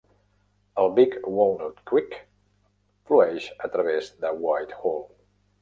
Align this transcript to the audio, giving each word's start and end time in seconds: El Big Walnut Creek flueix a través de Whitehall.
El 0.83 0.89
Big 0.99 1.17
Walnut 1.33 1.83
Creek 1.91 2.17
flueix 3.11 3.49
a 3.69 3.73
través 3.77 4.11
de 4.25 4.37
Whitehall. 4.47 5.03